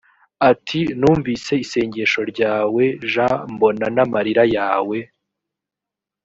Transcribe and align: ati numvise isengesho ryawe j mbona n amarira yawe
ati 0.51 0.79
numvise 0.99 1.53
isengesho 1.65 2.21
ryawe 2.31 2.83
j 3.11 3.13
mbona 3.53 3.85
n 3.95 3.97
amarira 4.05 4.43
yawe 4.55 4.97